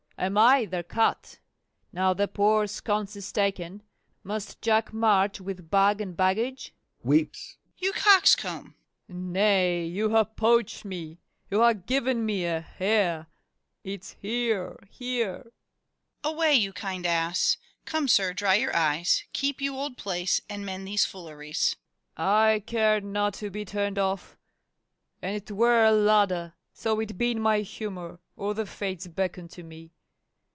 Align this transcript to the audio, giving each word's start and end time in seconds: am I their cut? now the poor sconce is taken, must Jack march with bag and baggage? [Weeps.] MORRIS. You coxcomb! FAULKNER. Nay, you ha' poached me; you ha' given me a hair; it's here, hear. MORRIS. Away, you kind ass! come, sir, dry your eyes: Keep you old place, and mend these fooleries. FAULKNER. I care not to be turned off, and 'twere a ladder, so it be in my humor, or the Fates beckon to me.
am 0.17 0.37
I 0.37 0.65
their 0.65 0.83
cut? 0.83 1.39
now 1.91 2.13
the 2.13 2.27
poor 2.27 2.67
sconce 2.67 3.15
is 3.15 3.31
taken, 3.31 3.81
must 4.23 4.61
Jack 4.61 4.93
march 4.93 5.41
with 5.41 5.71
bag 5.71 5.99
and 5.99 6.15
baggage? 6.15 6.75
[Weeps.] 7.01 7.57
MORRIS. 7.57 7.79
You 7.79 7.91
coxcomb! 7.93 8.75
FAULKNER. 9.07 9.19
Nay, 9.19 9.83
you 9.85 10.15
ha' 10.15 10.25
poached 10.35 10.85
me; 10.85 11.17
you 11.49 11.63
ha' 11.63 11.73
given 11.87 12.23
me 12.23 12.45
a 12.45 12.61
hair; 12.61 13.25
it's 13.83 14.11
here, 14.21 14.77
hear. 14.91 15.27
MORRIS. 15.37 15.47
Away, 16.23 16.53
you 16.53 16.71
kind 16.71 17.07
ass! 17.07 17.57
come, 17.85 18.07
sir, 18.07 18.31
dry 18.31 18.53
your 18.53 18.75
eyes: 18.75 19.23
Keep 19.33 19.59
you 19.59 19.75
old 19.75 19.97
place, 19.97 20.39
and 20.47 20.63
mend 20.63 20.87
these 20.87 21.03
fooleries. 21.03 21.75
FAULKNER. 22.15 22.29
I 22.31 22.59
care 22.59 23.01
not 23.01 23.33
to 23.35 23.49
be 23.49 23.65
turned 23.65 23.97
off, 23.97 24.37
and 25.19 25.43
'twere 25.43 25.85
a 25.85 25.91
ladder, 25.91 26.53
so 26.71 26.99
it 26.99 27.17
be 27.17 27.31
in 27.31 27.39
my 27.41 27.61
humor, 27.61 28.19
or 28.37 28.53
the 28.53 28.67
Fates 28.67 29.07
beckon 29.07 29.47
to 29.47 29.63
me. 29.63 29.89